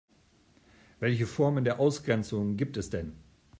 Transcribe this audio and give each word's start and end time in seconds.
Welche 0.99 1.27
Formen 1.27 1.63
der 1.63 1.79
Ausgrenzung 1.79 2.57
gibt 2.57 2.75
es 2.75 2.89
denn? 2.89 3.19